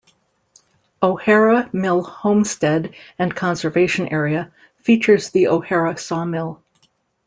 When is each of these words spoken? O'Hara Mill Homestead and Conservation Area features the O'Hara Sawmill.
O'Hara 1.03 1.69
Mill 1.71 2.01
Homestead 2.01 2.95
and 3.19 3.35
Conservation 3.35 4.07
Area 4.07 4.51
features 4.81 5.29
the 5.29 5.47
O'Hara 5.49 5.95
Sawmill. 5.95 6.63